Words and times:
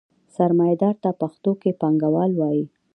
سرمایدار 0.35 0.95
ته 1.03 1.09
پښتو 1.21 1.51
کې 1.61 1.77
پانګوال 1.81 2.31
وايي. 2.35 2.65